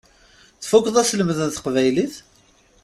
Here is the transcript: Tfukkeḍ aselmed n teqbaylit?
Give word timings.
Tfukkeḍ 0.61 0.95
aselmed 1.01 1.37
n 1.43 1.49
teqbaylit? 1.49 2.15